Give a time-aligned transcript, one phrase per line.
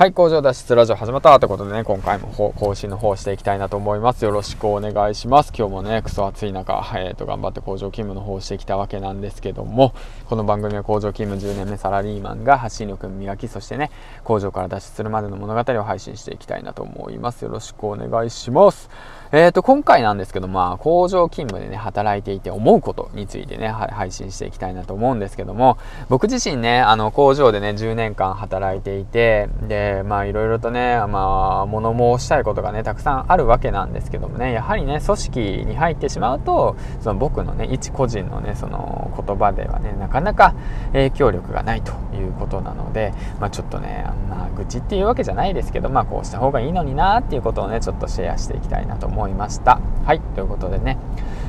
[0.00, 4.24] はい、工場脱出ラジオ始まったということでね、今回も更新の方していきたいなと思います。
[4.24, 5.52] よろしくお願いします。
[5.54, 9.92] 今日もね、クソ暑い中、えー、と頑張って工場勤務の方してきたわけなんですけども、
[10.24, 13.90] この番組は工場勤務10年目サラリーマンが発信力磨き、そしてね、
[14.24, 17.42] 工場から脱出するまでの物語を配信していきたいなと思います。
[17.42, 18.88] よろしくお願いします。
[19.32, 25.78] えーと、今回なんですけど、まあ、工場勤務でね、働いていて思うことについてね、配信していきたいなと思うんですけども、
[26.08, 40.56] 僕自身ね、あの、工場でね、10年間働いていて、で、まあ、いろいろとね、まあ、物申したいことがね、たくさんあるわけなんですけどもね、やはりね、組織に入ってしまうと、その僕のね、一個人のね、その言葉ではね、なかなか
[40.92, 49.19] 影響力がないということなので、まあ、ちょっとね、まあ、愚痴っていうわけじゃないですけど、まあ、こうした方がいいのになっていうことをね、ちょっとシェアしていきたいなと思います。
[49.20, 49.80] 思いました。
[50.06, 50.96] はいということでね。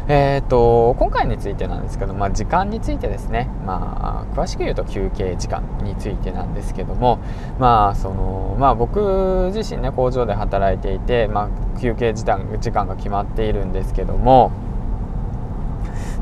[0.07, 7.19] えーと、今回についてなんですけど、まあ、時間についてですね、まあ、詳しく言うと休憩時間についてなんですけども、
[7.59, 14.51] まあそのまあ、僕自身ね工場で働いていて、まあ、休憩時間時間が決まっているんですけども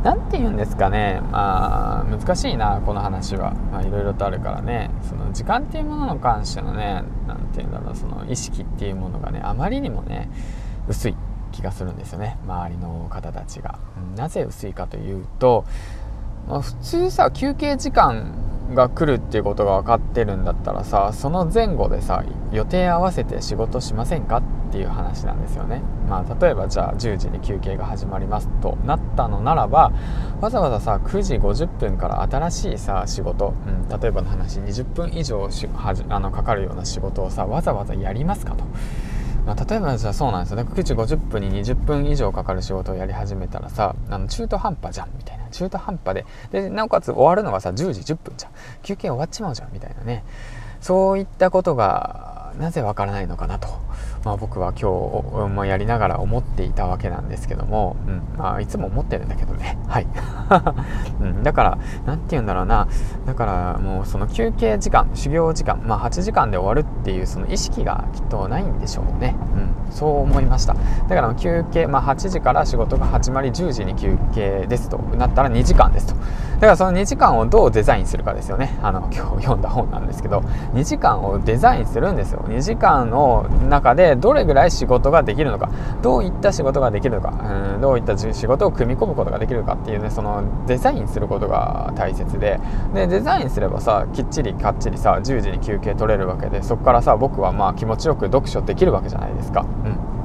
[0.04, 3.54] 何て言うんですかね、まあ、難しいなこの話は。
[3.82, 4.92] いろいろとあるからね。
[5.10, 10.30] その時間っていうものに関してのね何て言うんだろうその意識っていうものがねあまりにもね
[10.88, 11.16] 薄い。
[11.60, 13.80] 気がするんですよね周りの方たちが。
[14.16, 15.66] なぜ薄いかというと、
[16.48, 18.34] まあ、普通さ休憩時間
[18.74, 25.82] が来るっていうことが分かってるんだったらさその前後でさ予定合わせて仕事しませんかっていう話なんですよね。
[26.08, 29.92] まあ、例えばじゃあ10時に休憩が始まりますとなったのならば
[30.42, 38.64] わざわざさ9時50分から新しいさ仕事、うん、例えばの話20分以上しはじあのかかるような仕事をさわざわざやりますかと。
[39.50, 40.64] まあ、例えばじゃあそうなんですよね。
[40.64, 45.50] 9時50分に20分以上かかる仕事をやり始めたらさあの中途半端じゃんみたいな。
[45.50, 46.25] 中途半端で。
[46.52, 48.52] でなおかつ終わるのがさ10時10分じゃん。
[48.83, 50.23] 休憩終わっちまうじゃんみたいなね。
[50.81, 53.70] そういったことがなぜわからないのかなと。
[54.23, 59.77] まあ、僕は今日もやりながら思っていたわけなんですけども、うんまあ、いつも思ってるんだけどね。
[59.88, 60.08] はい、
[61.21, 62.88] うん、だから何て言うんだろうな。
[63.26, 69.36] だからもうその休憩時間修行時間、まあ、8時間で終わるっていうその意識がきっとないんでしょうね、
[69.88, 70.76] うん、そう思いました。
[71.08, 76.15] だから休憩、まあ、8時から仕事が始まり10時に休憩ですとなったら2時間ですと。
[76.55, 78.77] だからその2時間をどうデザインするかですよね。
[78.83, 82.44] あの今日読んだ本なんですけど2時間をデザインするんですよ。
[82.48, 85.70] 2時間の中でどれぐらい仕事ができるのか
[86.02, 92.60] どういった仕事ができるのかうんどういった仕事を組み込むことができるかっていうねそのデザインすることが大切で
[92.94, 99.62] でデザインすればさきっちりかっちりさ10時に休憩取れるわけでそこからさ僕はまあ気持ちよく読書できるわけじゃないですか。
[99.62, 100.19] うん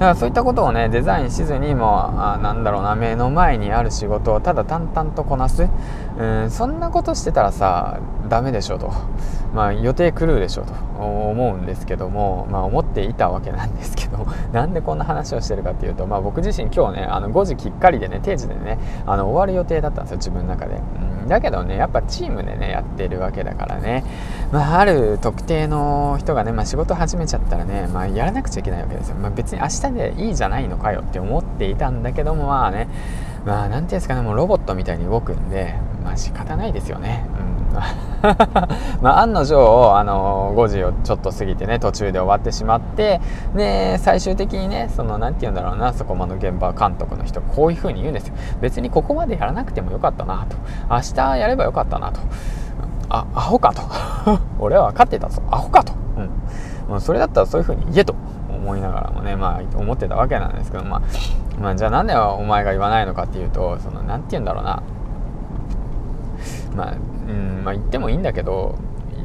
[0.00, 5.68] からそういったことをねデザインしずにもあなんだろうな目の前にある仕事をただ淡々とこなす。
[6.18, 8.92] うんそんなことしてたらさダメでしょと。
[9.54, 10.72] まあ予定狂うでしょと。
[11.00, 24.04] 思うんですけどもまあ思っていたわけなんですけど なんでこんな話をしてるかっていうとまあ僕自身今日ねあの5時きっかりでね定時でねあの終わる予定だったんですよ自分の中で、うん、だけどねやっぱチームでねやってるわけだからね。
[24.52, 32.88] まあある特定の人がね、まあ、仕事始めちゃったらねまあやらなくちゃいけないわけですよ、まあ、別に明日でいいじゃないのかよって思っていたんだけどもまあね。
[33.46, 35.74] まあ何て言うんですかねもうロボットみたいに動くんで
[36.04, 37.24] まあ仕方ないですよね、
[39.00, 43.20] まあ案の定あの5時をちょっと過ぎてね途中で終わってしまって
[43.54, 48.34] で最終的にねその何て言うんだろうなそこまで現場監督の人こういう風に言うんですよ。
[48.60, 50.56] 別にここまでやらなくてもよかったなと。
[50.90, 52.20] 明日やればよかったなと。
[53.08, 53.82] あアホかと。
[54.58, 55.42] 俺は分かってたぞ。
[55.50, 58.14] アホかと、うん、もうそれだったらそういう風に言えと。
[58.60, 61.02] 思いながらもねまあ思ってたわけなんですけど、まあ、
[61.58, 64.82] まあじゃあなんでお前が言わないのかっていうとその何て言うんだろうな。
[66.74, 66.94] まあ、
[67.30, 68.76] うんまあ言ってもいいんだけど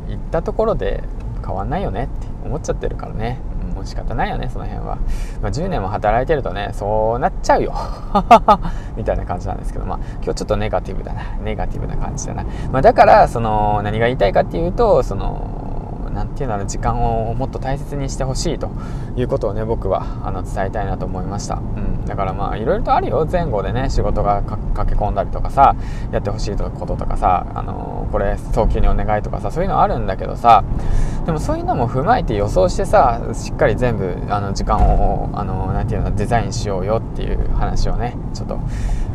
[0.08, 1.04] 行ったところで
[1.46, 3.40] 変わんないよねって思っちゃってるからね。
[3.76, 4.96] もう仕方ないよねその辺は、
[5.42, 7.74] まあ、10年も働いてるとねそうなっちゃうよ。
[8.96, 11.24] みたいな感じなんですけどまあ今日ちょっとネガティブだな。
[11.44, 15.65] ネガティブな感じだな、まあ、だからその何が言いたいかっていうとその
[16.16, 18.72] 何て言うんだろう時間をもっと大切にしてほしいと
[19.17, 23.28] いうことをね僕はあの伝えたいなと思いました、うん、だからまあいろいろとあるよ。
[23.29, 25.76] 前後でね仕事が駆け込んだりとかさ
[26.12, 30.64] やってほしいこととかさ、あのー、これ早急にお願いとかさそういうのあるんだけどさ
[31.26, 38.59] でもそういうのも踏まえて予想してさしっかり全部あの時間をあのー、て言うのデザインしようよっていう話をねちょっと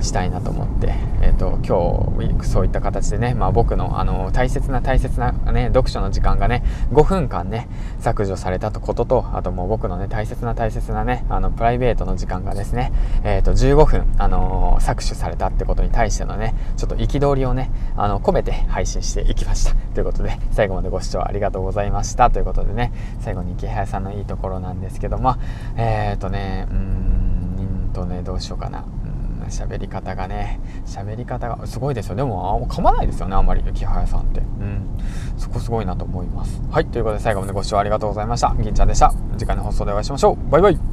[0.01, 7.69] したいなと思って、えーと、今日そういった形でね、まあ、僕のあの大切な大切な、ね、読書の時間がね5分間ね
[8.01, 12.91] 削除されたこととあともう僕のね大切な大切なねあのプライベートの時間がですね、
[13.23, 19.75] えーと、15分、あのー、搾取されたってことに対してのねちょっと憤りをねあの込めて配信していきました。
[19.95, 22.31] ということで最後までご視聴ありがとうございました。
[22.31, 25.39] ということでね最後に池早さんのいいところなんですけどまあ
[25.77, 27.20] えっ、ー、とねうん
[27.93, 28.85] とねどうしようかな。
[29.49, 30.61] 喋り方がね。
[30.87, 32.15] 喋り方がすごいですよ。
[32.15, 34.41] でも噛まないですよねあんまり雪早さんって。
[34.41, 34.83] うん。
[35.37, 36.61] そこすごいなと思います。
[36.71, 38.55] はいということで最後までご視聴ありがとうございました。
[38.59, 39.13] 銀ちゃんでした。
[39.39, 40.51] 次回の放送でお会いしましょう。
[40.51, 40.90] バイバイ。